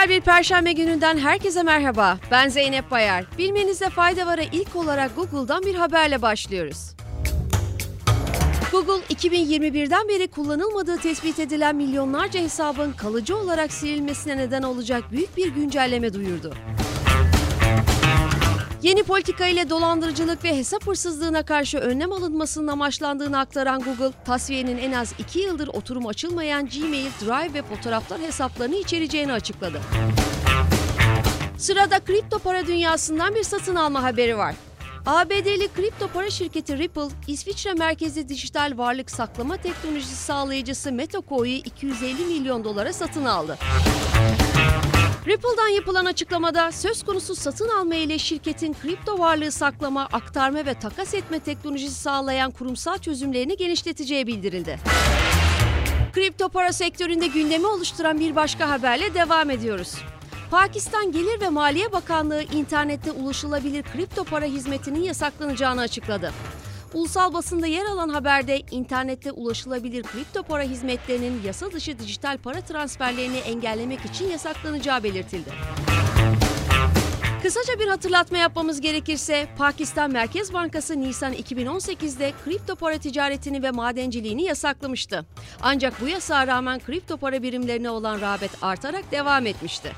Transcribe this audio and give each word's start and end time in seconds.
Güzel 0.00 0.16
bir 0.16 0.20
perşembe 0.20 0.72
gününden 0.72 1.18
herkese 1.18 1.62
merhaba. 1.62 2.18
Ben 2.30 2.48
Zeynep 2.48 2.90
Bayar. 2.90 3.24
Bilmenizde 3.38 3.90
fayda 3.90 4.26
var'a 4.26 4.42
ilk 4.42 4.76
olarak 4.76 5.16
Google'dan 5.16 5.62
bir 5.62 5.74
haberle 5.74 6.22
başlıyoruz. 6.22 6.94
Google 8.72 9.14
2021'den 9.14 10.08
beri 10.08 10.28
kullanılmadığı 10.28 10.96
tespit 10.96 11.38
edilen 11.38 11.76
milyonlarca 11.76 12.40
hesabın 12.40 12.92
kalıcı 12.92 13.36
olarak 13.36 13.72
silinmesine 13.72 14.36
neden 14.36 14.62
olacak 14.62 15.04
büyük 15.12 15.36
bir 15.36 15.48
güncelleme 15.48 16.12
duyurdu. 16.12 16.54
Yeni 18.82 19.02
politika 19.02 19.46
ile 19.46 19.70
dolandırıcılık 19.70 20.44
ve 20.44 20.56
hesap 20.56 20.86
hırsızlığına 20.86 21.42
karşı 21.42 21.78
önlem 21.78 22.12
alınmasının 22.12 22.66
amaçlandığını 22.66 23.38
aktaran 23.38 23.82
Google, 23.82 24.12
tasfiyenin 24.24 24.78
en 24.78 24.92
az 24.92 25.14
2 25.18 25.38
yıldır 25.38 25.68
oturum 25.68 26.06
açılmayan 26.06 26.68
Gmail, 26.68 27.10
Drive 27.20 27.54
ve 27.54 27.62
fotoğraflar 27.62 28.20
hesaplarını 28.20 28.76
içereceğini 28.76 29.32
açıkladı. 29.32 29.80
Sırada 31.58 32.00
kripto 32.00 32.38
para 32.38 32.66
dünyasından 32.66 33.34
bir 33.34 33.42
satın 33.42 33.74
alma 33.74 34.02
haberi 34.02 34.36
var. 34.38 34.54
ABD'li 35.06 35.68
kripto 35.76 36.08
para 36.08 36.30
şirketi 36.30 36.78
Ripple, 36.78 37.08
İsviçre 37.26 37.74
merkezli 37.74 38.28
dijital 38.28 38.72
varlık 38.76 39.10
saklama 39.10 39.56
teknolojisi 39.56 40.16
sağlayıcısı 40.16 40.92
MetaCoin'i 40.92 41.58
250 41.58 42.24
milyon 42.24 42.64
dolara 42.64 42.92
satın 42.92 43.24
aldı. 43.24 43.58
Ripple'dan 45.26 45.68
yapılan 45.68 46.04
açıklamada 46.04 46.72
söz 46.72 47.02
konusu 47.02 47.34
satın 47.34 47.68
alma 47.68 47.94
ile 47.94 48.18
şirketin 48.18 48.76
kripto 48.82 49.18
varlığı 49.18 49.52
saklama, 49.52 50.08
aktarma 50.12 50.66
ve 50.66 50.74
takas 50.74 51.14
etme 51.14 51.40
teknolojisi 51.40 51.94
sağlayan 51.94 52.50
kurumsal 52.50 52.98
çözümlerini 52.98 53.56
genişleteceği 53.56 54.26
bildirildi. 54.26 54.78
Kripto 56.12 56.48
para 56.48 56.72
sektöründe 56.72 57.26
gündemi 57.26 57.66
oluşturan 57.66 58.20
bir 58.20 58.36
başka 58.36 58.70
haberle 58.70 59.14
devam 59.14 59.50
ediyoruz. 59.50 59.94
Pakistan 60.50 61.12
Gelir 61.12 61.40
ve 61.40 61.48
Maliye 61.48 61.92
Bakanlığı 61.92 62.42
internette 62.42 63.12
ulaşılabilir 63.12 63.82
kripto 63.82 64.24
para 64.24 64.44
hizmetinin 64.44 65.02
yasaklanacağını 65.02 65.80
açıkladı. 65.80 66.32
Ulusal 66.94 67.32
basında 67.32 67.66
yer 67.66 67.86
alan 67.86 68.08
haberde 68.08 68.60
internette 68.70 69.32
ulaşılabilir 69.32 70.02
kripto 70.02 70.42
para 70.42 70.62
hizmetlerinin 70.62 71.42
yasa 71.44 71.72
dışı 71.72 71.98
dijital 71.98 72.38
para 72.38 72.60
transferlerini 72.60 73.36
engellemek 73.36 74.04
için 74.04 74.30
yasaklanacağı 74.30 75.02
belirtildi. 75.02 75.50
Kısaca 77.42 77.78
bir 77.78 77.88
hatırlatma 77.88 78.38
yapmamız 78.38 78.80
gerekirse 78.80 79.48
Pakistan 79.58 80.10
Merkez 80.10 80.52
Bankası 80.52 81.00
Nisan 81.00 81.32
2018'de 81.34 82.32
kripto 82.44 82.76
para 82.76 82.98
ticaretini 82.98 83.62
ve 83.62 83.70
madenciliğini 83.70 84.42
yasaklamıştı. 84.42 85.26
Ancak 85.60 86.00
bu 86.00 86.08
yasağa 86.08 86.46
rağmen 86.46 86.80
kripto 86.80 87.16
para 87.16 87.42
birimlerine 87.42 87.90
olan 87.90 88.20
rağbet 88.20 88.50
artarak 88.62 89.12
devam 89.12 89.46
etmişti. 89.46 89.92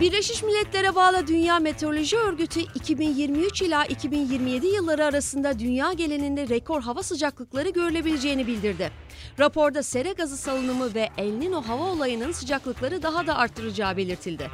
Birleşmiş 0.00 0.42
Milletler'e 0.42 0.94
bağlı 0.94 1.26
Dünya 1.26 1.58
Meteoroloji 1.58 2.16
Örgütü 2.16 2.60
2023 2.60 3.62
ila 3.62 3.84
2027 3.84 4.66
yılları 4.66 5.04
arasında 5.04 5.58
dünya 5.58 5.92
genelinde 5.92 6.48
rekor 6.48 6.82
hava 6.82 7.02
sıcaklıkları 7.02 7.68
görülebileceğini 7.68 8.46
bildirdi. 8.46 8.90
Raporda 9.38 9.82
sera 9.82 10.12
gazı 10.12 10.36
salınımı 10.36 10.94
ve 10.94 11.08
El 11.18 11.30
Nino 11.32 11.62
hava 11.62 11.84
olayının 11.84 12.32
sıcaklıkları 12.32 13.02
daha 13.02 13.26
da 13.26 13.36
arttıracağı 13.36 13.96
belirtildi. 13.96 14.50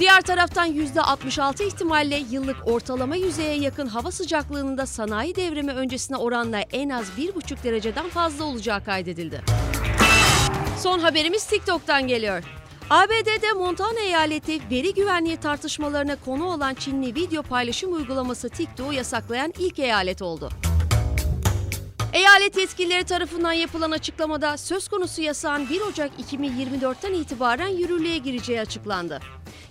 Diğer 0.00 0.20
taraftan 0.20 0.68
%66 0.72 1.64
ihtimalle 1.64 2.22
yıllık 2.30 2.56
ortalama 2.68 3.16
yüzeye 3.16 3.54
yakın 3.54 3.86
hava 3.86 4.10
sıcaklığının 4.10 4.78
da 4.78 4.86
sanayi 4.86 5.36
devrimi 5.36 5.72
öncesine 5.72 6.16
oranla 6.16 6.60
en 6.60 6.88
az 6.88 7.06
1,5 7.18 7.64
dereceden 7.64 8.08
fazla 8.08 8.44
olacağı 8.44 8.84
kaydedildi. 8.84 9.42
Son 10.78 10.98
haberimiz 10.98 11.44
TikTok'tan 11.44 12.08
geliyor. 12.08 12.59
ABD'de 12.90 13.52
Montana 13.52 14.00
eyaleti 14.00 14.60
veri 14.70 14.94
güvenliği 14.94 15.36
tartışmalarına 15.36 16.16
konu 16.24 16.44
olan 16.44 16.74
Çinli 16.74 17.14
video 17.14 17.42
paylaşım 17.42 17.92
uygulaması 17.92 18.48
TikTok'u 18.48 18.92
yasaklayan 18.92 19.52
ilk 19.58 19.78
eyalet 19.78 20.22
oldu. 20.22 20.50
Eyalet 22.12 22.56
yetkilileri 22.56 23.04
tarafından 23.04 23.52
yapılan 23.52 23.90
açıklamada 23.90 24.56
söz 24.56 24.88
konusu 24.88 25.22
yasağın 25.22 25.68
1 25.70 25.80
Ocak 25.80 26.10
2024'ten 26.32 27.12
itibaren 27.12 27.68
yürürlüğe 27.68 28.18
gireceği 28.18 28.60
açıklandı. 28.60 29.20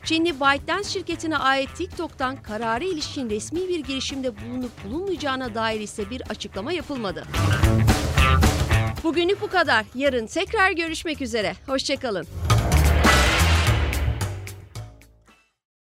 Çinli 0.04 0.40
ByteDance 0.40 0.90
şirketine 0.90 1.38
ait 1.38 1.76
TikTok'tan 1.76 2.36
kararı 2.44 2.84
ilişkin 2.84 3.30
resmi 3.30 3.68
bir 3.68 3.80
girişimde 3.80 4.32
bulunup 4.38 4.72
bulunmayacağına 4.86 5.56
dair 5.56 5.82
ise 5.82 6.10
bir 6.10 6.22
açıklama 6.30 6.72
yapılmadı. 6.72 7.24
Bugünlük 9.04 9.42
bu 9.42 9.48
kadar. 9.48 9.86
Yarın 9.96 10.28
tekrar 10.28 10.72
görüşmek 10.72 11.22
üzere. 11.22 11.56
Hoşçakalın. 11.68 12.28